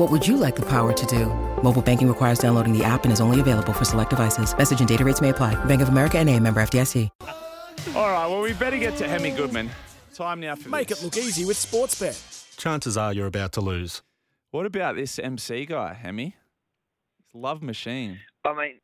What 0.00 0.10
would 0.10 0.26
you 0.26 0.38
like 0.38 0.56
the 0.56 0.64
power 0.64 0.94
to 0.94 1.06
do? 1.06 1.26
Mobile 1.62 1.82
banking 1.82 2.08
requires 2.08 2.38
downloading 2.38 2.72
the 2.72 2.82
app 2.82 3.04
and 3.04 3.12
is 3.12 3.20
only 3.20 3.38
available 3.38 3.74
for 3.74 3.84
select 3.84 4.08
devices. 4.08 4.56
Message 4.56 4.78
and 4.80 4.88
data 4.88 5.04
rates 5.04 5.20
may 5.20 5.28
apply. 5.28 5.62
Bank 5.66 5.82
of 5.82 5.90
America 5.90 6.16
and 6.16 6.26
a 6.30 6.40
member 6.40 6.62
FDIC. 6.62 7.10
All 7.94 8.08
right, 8.08 8.26
well, 8.26 8.40
we 8.40 8.54
better 8.54 8.78
get 8.78 8.96
to 8.96 9.06
Hammy 9.06 9.30
Goodman. 9.30 9.68
Time 10.14 10.40
now 10.40 10.54
for 10.54 10.70
Make 10.70 10.88
this. 10.88 11.02
it 11.02 11.04
look 11.04 11.18
easy 11.18 11.44
with 11.44 11.58
Sportsbet. 11.58 12.56
Chances 12.56 12.96
are 12.96 13.12
you're 13.12 13.26
about 13.26 13.52
to 13.52 13.60
lose. 13.60 14.00
What 14.52 14.64
about 14.64 14.96
this 14.96 15.18
MC 15.18 15.66
guy, 15.66 15.92
Hammy? 15.92 16.34
Love 17.34 17.62
Machine. 17.62 18.20
I 18.46 18.54
mean, 18.54 18.80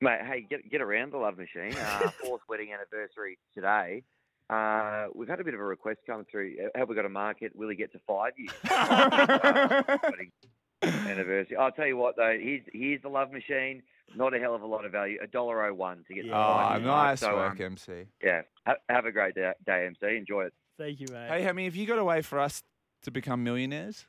mate, 0.00 0.20
hey, 0.26 0.46
get 0.48 0.70
get 0.70 0.80
around 0.80 1.12
the 1.12 1.18
Love 1.18 1.36
Machine. 1.36 1.74
Uh, 1.78 2.08
fourth 2.24 2.40
wedding 2.48 2.68
anniversary 2.72 3.36
today. 3.54 4.04
Uh, 4.48 5.08
we've 5.14 5.28
had 5.28 5.40
a 5.40 5.44
bit 5.44 5.54
of 5.54 5.60
a 5.60 5.64
request 5.64 5.98
come 6.06 6.24
through. 6.30 6.56
Have 6.76 6.88
we 6.88 6.94
got 6.94 7.04
a 7.04 7.08
market? 7.10 7.50
Will 7.56 7.68
he 7.68 7.74
get 7.74 7.92
to 7.92 7.98
five 8.06 8.32
years? 8.36 8.52
Wedding 10.82 11.00
anniversary. 11.10 11.56
I'll 11.56 11.72
tell 11.72 11.86
you 11.86 11.96
what 11.96 12.16
though. 12.16 12.36
Here's 12.40 12.62
here's 12.72 13.02
the 13.02 13.08
Love 13.08 13.32
Machine. 13.32 13.82
Not 14.14 14.34
a 14.34 14.38
hell 14.38 14.54
of 14.54 14.62
a 14.62 14.66
lot 14.66 14.84
of 14.84 14.92
value. 14.92 15.18
A 15.22 15.26
dollar 15.26 15.64
oh 15.66 15.74
one 15.74 16.04
to 16.06 16.14
get 16.14 16.22
to 16.24 16.30
Oh, 16.30 16.32
five 16.32 16.80
years. 16.82 16.86
nice 16.86 17.20
So, 17.20 17.34
work, 17.34 17.58
um, 17.60 17.66
MC. 17.66 18.04
yeah, 18.22 18.42
ha- 18.66 18.76
have 18.88 19.04
a 19.04 19.10
great 19.10 19.34
day, 19.34 19.52
day, 19.64 19.86
MC. 19.86 20.16
Enjoy 20.16 20.44
it. 20.44 20.54
Thank 20.78 21.00
you, 21.00 21.06
mate. 21.10 21.28
Hey, 21.28 21.42
Hammy, 21.42 21.64
have 21.64 21.74
you 21.74 21.86
got 21.86 21.98
a 21.98 22.04
way 22.04 22.22
for 22.22 22.38
us 22.38 22.62
to 23.02 23.10
become 23.10 23.42
millionaires? 23.42 24.06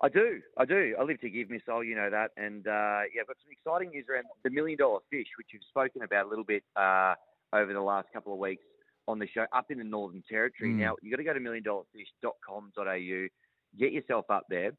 I 0.00 0.08
do, 0.08 0.40
I 0.56 0.64
do. 0.64 0.96
I 0.98 1.02
live 1.04 1.20
to 1.20 1.28
give, 1.30 1.50
Miss 1.50 1.62
Soul, 1.66 1.84
you 1.84 1.94
know 1.94 2.08
that. 2.10 2.30
And 2.36 2.66
uh, 2.66 3.02
yeah, 3.14 3.20
I've 3.20 3.26
got 3.26 3.36
some 3.44 3.52
exciting 3.52 3.90
news 3.90 4.06
around 4.10 4.24
the 4.42 4.50
million 4.50 4.78
dollar 4.78 5.00
fish, 5.10 5.26
which 5.36 5.48
you've 5.52 5.62
spoken 5.68 6.02
about 6.02 6.26
a 6.26 6.28
little 6.28 6.44
bit 6.44 6.62
uh, 6.74 7.14
over 7.52 7.72
the 7.74 7.80
last 7.80 8.08
couple 8.12 8.32
of 8.32 8.38
weeks 8.38 8.64
on 9.06 9.18
the 9.18 9.28
show 9.28 9.44
up 9.52 9.70
in 9.70 9.78
the 9.78 9.84
Northern 9.84 10.22
Territory. 10.28 10.70
Mm. 10.70 10.76
Now, 10.76 10.96
you've 11.02 11.10
got 11.12 11.18
to 11.18 11.24
go 11.24 11.34
to 11.34 11.40
milliondollarfish.com.au, 11.40 13.26
get 13.78 13.92
yourself 13.92 14.24
up 14.30 14.44
there. 14.48 14.72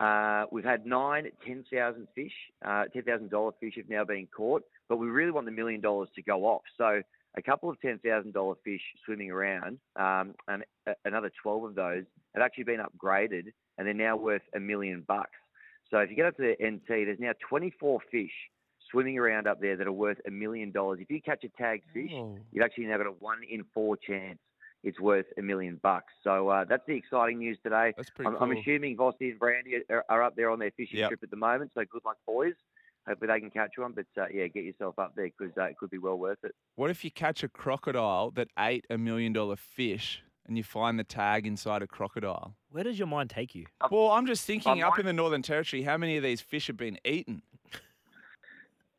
Uh, 0.00 0.44
we've 0.52 0.64
had 0.64 0.86
nine, 0.86 1.26
10,000 1.44 2.06
fish, 2.14 2.32
uh, 2.64 2.84
$10,000 2.94 3.52
fish 3.60 3.74
have 3.76 3.88
now 3.88 4.04
been 4.04 4.26
caught, 4.28 4.62
but 4.88 4.96
we 4.96 5.08
really 5.08 5.32
want 5.32 5.46
the 5.46 5.52
million 5.52 5.80
dollars 5.80 6.08
to 6.14 6.22
go 6.22 6.44
off. 6.46 6.62
So 6.76 7.02
a 7.36 7.42
couple 7.42 7.68
of 7.68 7.76
$10,000 7.80 8.54
fish 8.64 8.80
swimming 9.04 9.30
around, 9.30 9.78
um, 9.96 10.34
and 10.46 10.64
a- 10.86 10.94
another 11.04 11.30
12 11.42 11.64
of 11.64 11.74
those 11.74 12.04
have 12.34 12.44
actually 12.44 12.64
been 12.64 12.80
upgraded 12.80 13.52
and 13.76 13.86
they're 13.86 13.94
now 13.94 14.16
worth 14.16 14.42
a 14.54 14.60
million 14.60 15.02
bucks. 15.06 15.30
So 15.90 15.98
if 15.98 16.10
you 16.10 16.16
get 16.16 16.26
up 16.26 16.36
to 16.36 16.42
the 16.42 16.64
NT, 16.64 16.86
there's 17.06 17.18
now 17.20 17.32
24 17.48 18.00
fish 18.10 18.32
swimming 18.90 19.18
around 19.18 19.46
up 19.46 19.60
there 19.60 19.76
that 19.76 19.86
are 19.86 19.92
worth 19.92 20.18
a 20.26 20.30
million 20.30 20.70
dollars. 20.70 20.98
If 21.00 21.10
you 21.10 21.20
catch 21.20 21.44
a 21.44 21.48
tagged 21.50 21.84
fish, 21.92 22.10
Oh. 22.12 22.38
you've 22.52 22.64
actually 22.64 22.86
now 22.86 22.98
got 22.98 23.06
a 23.06 23.12
one 23.12 23.42
in 23.48 23.64
four 23.74 23.96
chance 23.96 24.38
it's 24.88 24.98
worth 24.98 25.26
a 25.36 25.42
million 25.42 25.78
bucks. 25.82 26.12
So 26.24 26.48
uh, 26.48 26.64
that's 26.64 26.82
the 26.86 26.94
exciting 26.94 27.38
news 27.38 27.58
today. 27.62 27.92
That's 27.96 28.10
pretty 28.10 28.28
I'm, 28.30 28.36
cool. 28.36 28.50
I'm 28.50 28.56
assuming 28.56 28.96
Vossi 28.96 29.30
and 29.30 29.38
Brandy 29.38 29.74
are, 29.90 30.04
are 30.08 30.22
up 30.22 30.34
there 30.34 30.50
on 30.50 30.58
their 30.58 30.70
fishing 30.72 30.98
Yep. 30.98 31.08
trip 31.10 31.20
at 31.22 31.30
the 31.30 31.36
moment. 31.36 31.70
So 31.74 31.82
good 31.90 32.02
luck, 32.04 32.16
boys. 32.26 32.54
Hopefully 33.06 33.28
they 33.32 33.40
can 33.40 33.50
catch 33.50 33.72
one. 33.76 33.92
But 33.94 34.06
uh, 34.20 34.26
yeah, 34.32 34.46
get 34.48 34.64
yourself 34.64 34.98
up 34.98 35.12
there 35.14 35.28
because 35.38 35.54
uh, 35.58 35.64
it 35.64 35.76
could 35.78 35.90
be 35.90 35.98
well 35.98 36.18
worth 36.18 36.38
it. 36.42 36.54
What 36.76 36.90
if 36.90 37.04
you 37.04 37.10
catch 37.10 37.42
a 37.44 37.48
crocodile 37.48 38.30
that 38.32 38.48
ate 38.58 38.86
a 38.90 38.96
million 38.98 39.32
dollar 39.34 39.56
fish 39.56 40.22
and 40.46 40.56
you 40.56 40.64
find 40.64 40.98
the 40.98 41.04
tag 41.04 41.46
inside 41.46 41.82
a 41.82 41.86
crocodile? 41.86 42.54
Where 42.70 42.84
does 42.84 42.98
your 42.98 43.08
mind 43.08 43.28
take 43.30 43.54
you? 43.54 43.66
Well, 43.90 44.10
I'm 44.10 44.26
just 44.26 44.44
thinking 44.46 44.82
I 44.82 44.86
up 44.86 44.92
might- 44.94 45.00
in 45.00 45.06
the 45.06 45.12
Northern 45.12 45.42
Territory, 45.42 45.82
how 45.82 45.98
many 45.98 46.16
of 46.16 46.22
these 46.22 46.40
fish 46.40 46.66
have 46.68 46.76
been 46.78 46.98
eaten? 47.04 47.42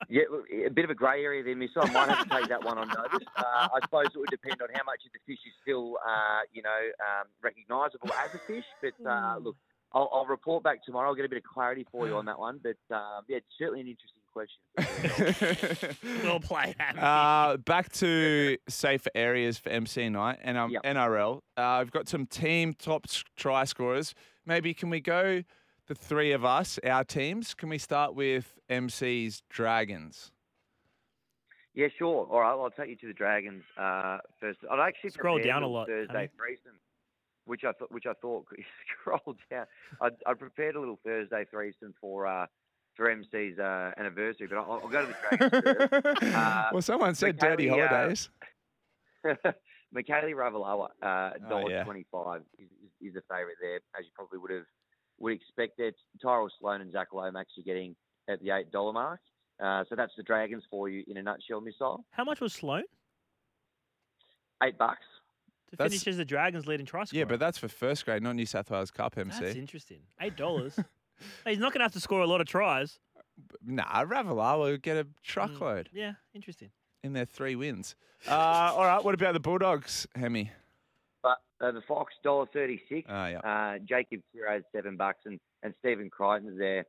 Yeah, 0.10 0.24
a 0.66 0.70
bit 0.72 0.86
of 0.86 0.90
a 0.90 0.96
grey 0.96 1.24
area 1.24 1.44
there, 1.44 1.56
Miss. 1.56 1.70
I 1.78 1.88
might 1.92 2.10
have 2.10 2.28
to 2.28 2.36
take 2.36 2.48
that 2.50 2.64
one 2.64 2.80
on 2.80 2.88
notice. 2.88 3.28
Uh, 3.38 3.44
I 3.74 3.80
suppose 3.84 4.08
it 4.08 4.18
would 4.18 4.30
depend 4.32 4.60
on 4.62 4.70
how 4.74 4.82
much 4.84 5.02
of 5.06 5.12
the 5.14 5.20
fish 5.28 5.40
is 5.46 5.54
still, 5.62 5.98
uh, 6.04 6.40
you 6.52 6.64
know, 6.64 6.70
um, 6.70 7.28
recognisable 7.44 8.10
as 8.26 8.34
a 8.34 8.40
fish. 8.40 8.66
But 8.82 8.94
uh, 9.08 9.38
look, 9.38 9.56
I'll, 9.94 10.10
I'll 10.12 10.26
report 10.26 10.64
back 10.64 10.84
tomorrow. 10.84 11.10
I'll 11.10 11.16
get 11.16 11.26
a 11.26 11.30
bit 11.30 11.38
of 11.38 11.44
clarity 11.44 11.86
for 11.92 12.08
you 12.08 12.16
on 12.16 12.26
that 12.26 12.40
one. 12.40 12.60
But 12.64 12.78
um, 12.96 13.24
yeah, 13.28 13.38
it's 13.38 13.46
certainly 13.60 13.82
an 13.82 13.88
interesting 13.88 14.22
question. 14.34 15.96
Well 16.24 16.40
played, 16.40 16.76
Hammy. 16.80 17.00
Uh, 17.02 17.58
back 17.58 17.92
to 17.94 18.58
safer 18.68 19.10
areas 19.14 19.58
for 19.60 19.70
MC 19.70 20.10
night 20.10 20.40
and 20.42 20.58
um, 20.58 20.72
Yep. 20.72 20.84
NRL. 20.84 21.38
Uh, 21.58 21.62
I've 21.62 21.92
got 21.92 22.08
some 22.08 22.26
team 22.26 22.74
top 22.74 23.06
try 23.36 23.64
scorers. 23.66 24.14
Maybe 24.46 24.74
can 24.74 24.90
we 24.90 25.02
go 25.02 25.44
the 25.90 25.96
three 25.96 26.32
of 26.32 26.46
us, 26.46 26.80
our 26.86 27.04
teams? 27.04 27.54
Can 27.56 27.68
we 27.68 27.80
start 27.80 28.14
with 28.16 28.58
MC's 28.70 29.42
Dragons? 29.50 30.32
Yeah, 31.74 31.88
sure. 31.98 32.28
All 32.30 32.42
right, 32.42 32.54
well, 32.54 32.66
I'll 32.66 32.70
take 32.70 32.90
you 32.90 32.96
to 32.98 33.08
the 33.08 33.14
Dragons 33.14 33.64
uh, 33.78 34.20
first. 34.40 34.60
I'd 34.72 34.80
actually 34.88 35.10
Scroll 35.10 35.40
down 35.40 35.64
a 35.64 35.66
little 35.66 35.74
lot, 35.74 35.88
Thursday 35.88 36.14
Hammy. 36.14 36.30
threesome, 36.38 36.80
which 37.46 37.64
I 37.64 37.72
thought, 37.74 37.92
which 37.92 38.06
I 38.06 38.14
thought 38.22 38.46
scroll 39.02 39.36
down. 39.50 39.66
I, 40.02 40.10
I 40.28 40.34
prepared 40.36 40.76
a 40.76 40.80
little 40.80 41.00
Thursday 41.04 41.46
threesome 41.50 41.94
for 42.00 42.28
uh, 42.28 42.46
for 42.96 43.10
MC's 43.10 43.58
uh, 43.58 43.92
anniversary, 43.98 44.46
but 44.48 44.58
I'll, 44.60 44.74
I'll 44.84 44.90
go 44.90 45.06
to 45.06 45.08
the 45.08 45.38
Dragons. 45.38 46.34
Uh, 46.36 46.70
well, 46.74 46.82
someone 46.84 47.16
said 47.16 47.38
dirty 47.40 47.68
Mikaele, 47.68 47.84
uh, 47.86 47.88
holidays. 47.88 48.30
Mikaele 49.96 50.34
Ravalawa, 50.36 50.90
uh, 51.02 51.32
Oh, 51.46 51.50
dollar 51.50 51.72
yeah. 51.72 51.84
twenty-five 51.84 52.42
is, 52.60 52.68
is, 52.84 53.10
is 53.12 53.16
a 53.16 53.22
favourite 53.34 53.58
there, 53.62 53.78
as 53.98 54.06
you 54.06 54.12
probably 54.14 54.38
would 54.38 54.52
have 54.52 54.66
would 55.20 55.34
expect 55.34 55.78
that 55.78 55.94
Tyrell 56.22 56.50
Sloan 56.60 56.82
and 56.82 56.92
Zach 56.92 57.08
Lomax 57.14 57.50
are 57.58 57.64
getting 57.64 57.96
at 58.30 58.42
the 58.42 58.52
eight 58.52 58.72
dollar 58.72 58.94
mark. 58.94 59.20
Uh, 59.62 59.84
so 59.90 59.96
that's 59.96 60.14
the 60.16 60.24
Dragons 60.24 60.64
for 60.70 60.88
you 60.90 61.04
in 61.08 61.18
a 61.18 61.22
nutshell, 61.24 61.60
missile. 61.62 62.06
How 62.12 62.24
much 62.24 62.40
was 62.40 62.54
Sloan 62.54 62.84
Eight 64.64 64.78
bucks. 64.78 65.06
to 65.70 65.76
That's- 65.78 65.92
finish 65.92 66.08
as 66.08 66.18
the 66.18 66.26
Dragons' 66.26 66.66
leading 66.68 66.86
try 66.86 67.04
scorer? 67.06 67.20
Yeah, 67.20 67.26
but 67.26 67.40
that's 67.40 67.58
for 67.58 67.68
first 67.68 68.06
grade, 68.06 68.22
not 68.24 68.36
New 68.36 68.46
South 68.46 68.70
Wales 68.72 68.92
Cup 68.92 69.18
MC. 69.18 69.40
That's 69.44 69.56
interesting. 69.56 70.02
Eight 70.22 70.36
dollars. 70.36 70.78
he's 71.46 71.60
not 71.60 71.72
going 71.74 71.80
to 71.80 71.86
have 71.86 71.94
to 71.94 72.00
score 72.00 72.22
a 72.22 72.28
lot 72.28 72.42
of 72.42 72.48
tries. 72.48 73.00
Nah, 73.66 74.04
Ravalawa 74.06 74.60
will 74.60 74.78
get 74.78 74.98
a 74.98 75.04
Mm, 75.06 75.10
truckload 75.24 75.90
Yeah, 75.94 76.14
interesting. 76.34 76.72
in 77.04 77.14
their 77.14 77.26
three 77.26 77.56
wins. 77.56 77.96
Uh, 78.28 78.32
all 78.76 78.84
right, 78.84 79.04
what 79.04 79.14
about 79.14 79.34
the 79.34 79.40
Bulldogs, 79.40 80.06
Hammy? 80.16 80.52
But 81.22 81.38
uh, 81.62 81.72
the 81.72 81.82
Fox 81.88 82.14
dollar 82.24 82.46
thirty 82.54 82.82
six. 82.90 83.08
Ah, 83.10 83.28
yeah. 83.28 83.40
Uh, 83.40 83.80
Jacob 83.88 84.22
Kiro's 84.34 84.64
seven 84.74 84.96
bucks, 84.98 85.20
and 85.26 85.40
and 85.64 85.74
Stephen 85.80 86.10
Crichton's 86.10 86.58
there 86.58 86.86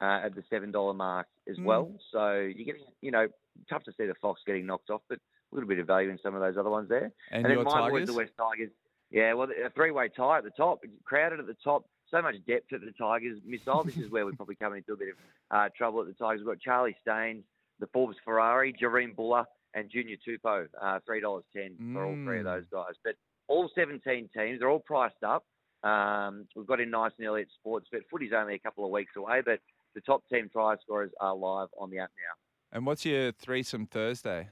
uh, 0.00 0.20
at 0.24 0.34
the 0.34 0.42
seven 0.50 0.70
dollar 0.70 0.94
mark 0.94 1.26
as 1.48 1.56
Mm. 1.58 1.64
well. 1.64 1.92
So 2.10 2.32
you're 2.40 2.64
getting, 2.64 2.82
you 3.02 3.10
know, 3.10 3.28
tough 3.68 3.84
to 3.84 3.92
see 3.92 4.06
the 4.06 4.14
Fox 4.22 4.40
getting 4.46 4.66
knocked 4.66 4.90
off, 4.90 5.02
but 5.08 5.18
a 5.18 5.54
little 5.54 5.68
bit 5.68 5.78
of 5.78 5.86
value 5.86 6.08
in 6.10 6.18
some 6.22 6.34
of 6.34 6.40
those 6.40 6.56
other 6.56 6.70
ones 6.70 6.88
there. 6.88 7.12
And, 7.30 7.44
then 7.44 7.52
your 7.52 7.64
mine 7.64 7.92
was 7.92 8.06
the 8.06 8.14
West 8.14 8.32
Tigers. 8.38 8.70
Yeah, 9.10 9.34
well, 9.34 9.48
a 9.64 9.70
three-way 9.70 10.08
tie 10.08 10.38
at 10.38 10.44
the 10.44 10.50
top, 10.50 10.80
crowded 11.04 11.38
at 11.38 11.46
the 11.46 11.56
top. 11.62 11.84
So 12.10 12.20
much 12.22 12.34
depth 12.46 12.72
at 12.72 12.80
the 12.80 12.92
Tigers. 12.98 13.38
Missile. 13.46 13.84
This 13.84 13.96
is 13.96 14.10
where 14.10 14.24
we're 14.24 14.32
probably 14.36 14.56
coming 14.56 14.78
into 14.78 14.92
a 14.92 14.96
bit 14.96 15.08
of 15.10 15.16
uh, 15.56 15.68
trouble 15.76 16.00
at 16.00 16.06
the 16.06 16.12
Tigers. 16.14 16.40
We've 16.40 16.54
got 16.54 16.60
Charlie 16.60 16.96
Staines, 17.02 17.44
the 17.80 17.86
Forbes 17.88 18.16
Ferrari, 18.24 18.72
Jahream 18.72 19.14
Bula, 19.14 19.46
and 19.74 19.90
Junior 19.90 20.16
Tupou. 20.26 20.66
Uh, 20.80 20.98
Three 21.06 21.20
dollars 21.20 21.44
ten 21.54 21.76
for 21.92 22.04
all 22.04 22.14
three 22.14 22.40
of 22.40 22.46
Mm. 22.46 22.54
those 22.56 22.64
guys. 22.72 22.94
But 23.04 23.14
all 23.48 23.70
17 23.74 24.30
teams, 24.36 24.58
they're 24.58 24.70
all 24.70 24.80
priced 24.80 25.22
up. 25.26 25.44
Um, 25.82 26.46
we've 26.56 26.66
got 26.66 26.80
in 26.80 26.90
nice 26.90 27.12
and 27.18 27.26
early 27.26 27.42
at 27.42 27.48
sports, 27.58 27.88
but 27.92 28.00
footy's 28.10 28.32
only 28.34 28.54
a 28.54 28.58
couple 28.58 28.84
of 28.84 28.90
weeks 28.90 29.12
away. 29.16 29.42
But 29.44 29.60
the 29.94 30.00
top 30.00 30.22
10 30.32 30.48
try 30.50 30.76
scorers 30.82 31.10
are 31.20 31.34
live 31.34 31.68
on 31.78 31.90
the 31.90 31.98
app 31.98 32.10
now. 32.16 32.76
And 32.76 32.86
what's 32.86 33.04
your 33.04 33.32
threesome 33.32 33.86
Thursday? 33.86 34.48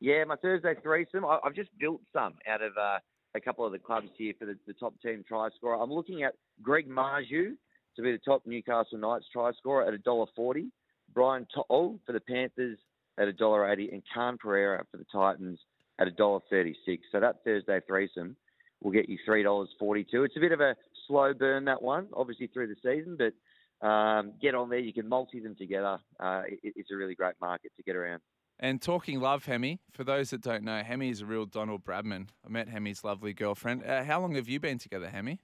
Yeah, 0.00 0.24
my 0.24 0.36
Thursday 0.36 0.74
threesome. 0.82 1.24
I, 1.24 1.38
I've 1.44 1.54
just 1.54 1.70
built 1.78 2.00
some 2.12 2.34
out 2.48 2.62
of 2.62 2.72
uh, 2.76 2.98
a 3.34 3.40
couple 3.40 3.64
of 3.64 3.72
the 3.72 3.78
clubs 3.78 4.08
here 4.18 4.34
for 4.38 4.46
the, 4.46 4.58
the 4.66 4.74
top 4.74 4.94
team 5.00 5.24
try 5.26 5.48
scorer. 5.56 5.80
I'm 5.80 5.92
looking 5.92 6.24
at 6.24 6.34
Greg 6.60 6.88
Marzhew 6.88 7.52
to 7.96 8.02
be 8.02 8.12
the 8.12 8.18
top 8.18 8.42
Newcastle 8.46 8.98
Knights 8.98 9.26
try 9.32 9.52
scorer 9.52 9.86
at 9.86 10.04
$1.40. 10.04 10.66
Brian 11.14 11.46
To'o 11.54 11.98
for 12.04 12.12
the 12.12 12.20
Panthers 12.20 12.78
at 13.18 13.28
$1.80 13.28 13.92
and 13.92 14.02
Khan 14.12 14.38
Pereira 14.38 14.84
for 14.90 14.96
the 14.96 15.06
Titans 15.12 15.60
at 15.98 16.16
$1.36. 16.16 16.74
So 17.10 17.20
that 17.20 17.44
Thursday 17.44 17.80
threesome 17.86 18.36
will 18.82 18.92
get 18.92 19.08
you 19.08 19.18
$3.42. 19.28 20.06
It's 20.12 20.36
a 20.36 20.40
bit 20.40 20.52
of 20.52 20.60
a 20.60 20.74
slow 21.06 21.32
burn, 21.34 21.64
that 21.66 21.82
one, 21.82 22.08
obviously 22.14 22.48
through 22.48 22.68
the 22.68 22.76
season, 22.82 23.16
but 23.16 23.86
um, 23.86 24.32
get 24.40 24.54
on 24.54 24.70
there. 24.70 24.78
You 24.78 24.92
can 24.92 25.08
multi 25.08 25.40
them 25.40 25.56
together. 25.56 25.98
Uh, 26.20 26.42
it, 26.46 26.74
it's 26.76 26.90
a 26.90 26.96
really 26.96 27.14
great 27.14 27.34
market 27.40 27.72
to 27.76 27.82
get 27.82 27.96
around. 27.96 28.20
And 28.60 28.80
talking 28.80 29.20
love, 29.20 29.44
Hammy, 29.44 29.80
for 29.90 30.04
those 30.04 30.30
that 30.30 30.40
don't 30.40 30.62
know, 30.62 30.82
Hammy 30.82 31.10
is 31.10 31.20
a 31.20 31.26
real 31.26 31.46
Donald 31.46 31.84
Bradman. 31.84 32.28
I 32.46 32.48
met 32.48 32.68
Hammy's 32.68 33.02
lovely 33.02 33.32
girlfriend. 33.32 33.84
Uh, 33.84 34.04
how 34.04 34.20
long 34.20 34.36
have 34.36 34.48
you 34.48 34.60
been 34.60 34.78
together, 34.78 35.10
Hammy? 35.10 35.40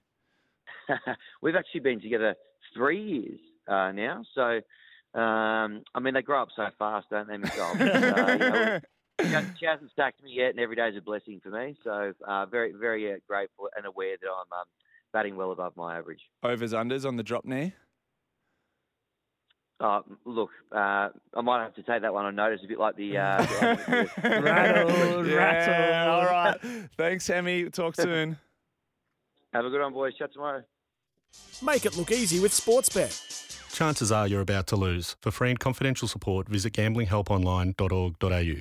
We've 1.41 1.55
actually 1.55 1.81
been 1.81 1.99
together 2.01 2.35
three 2.73 3.01
years 3.01 3.39
uh, 3.67 3.91
now. 3.91 4.23
So, 4.33 4.61
um, 5.19 5.83
I 5.93 5.99
mean, 6.01 6.13
they 6.13 6.21
grow 6.21 6.43
up 6.43 6.49
so 6.55 6.67
fast, 6.77 7.07
don't 7.09 7.27
they, 7.27 7.37
Michelle? 7.37 7.71
uh, 7.81 8.31
you 8.33 8.39
know, 8.39 8.79
she 9.59 9.65
hasn't 9.65 9.91
stacked 9.91 10.23
me 10.23 10.31
yet, 10.33 10.51
and 10.51 10.59
every 10.59 10.75
day 10.75 10.89
is 10.89 10.97
a 10.97 11.01
blessing 11.01 11.39
for 11.41 11.49
me. 11.49 11.77
So, 11.83 12.13
uh, 12.27 12.45
very, 12.45 12.73
very 12.73 13.11
uh, 13.11 13.17
grateful 13.27 13.69
and 13.75 13.85
aware 13.85 14.15
that 14.19 14.27
I'm 14.27 14.59
um, 14.59 14.65
batting 15.13 15.35
well 15.35 15.51
above 15.51 15.75
my 15.75 15.97
average. 15.97 16.21
Overs, 16.43 16.73
unders 16.73 17.05
on 17.05 17.17
the 17.17 17.23
drop 17.23 17.45
knee? 17.45 17.73
Uh, 19.79 20.01
look, 20.25 20.49
uh, 20.73 21.09
I 21.35 21.41
might 21.41 21.63
have 21.63 21.75
to 21.75 21.83
take 21.83 22.01
that 22.01 22.13
one 22.13 22.25
on 22.25 22.35
notice, 22.35 22.59
a 22.63 22.67
bit 22.67 22.79
like 22.79 22.97
the. 22.97 23.17
Uh, 23.17 23.45
Rattled, 24.23 25.27
yeah, 25.27 25.35
rattled. 25.35 26.15
all 26.15 26.25
right. 26.25 26.57
Thanks, 26.97 27.27
Hammy. 27.27 27.69
Talk 27.69 27.95
soon. 27.95 28.37
have 29.53 29.65
a 29.65 29.69
good 29.69 29.81
one, 29.81 29.93
boys. 29.93 30.13
Chat 30.17 30.33
tomorrow. 30.33 30.63
Make 31.63 31.85
it 31.85 31.95
look 31.95 32.11
easy 32.11 32.39
with 32.41 32.51
Sportsbet. 32.51 33.73
Chances 33.73 34.11
are 34.11 34.27
you're 34.27 34.41
about 34.41 34.67
to 34.67 34.75
lose. 34.75 35.15
For 35.21 35.31
free 35.31 35.51
and 35.51 35.59
confidential 35.59 36.07
support, 36.07 36.49
visit 36.49 36.73
gamblinghelponline.org.au. 36.73 38.59